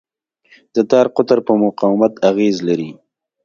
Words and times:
د 0.73 0.75
تار 0.91 1.07
قطر 1.15 1.37
په 1.47 1.53
مقاومت 1.63 2.13
اغېز 2.29 2.55
لري. 2.67 2.91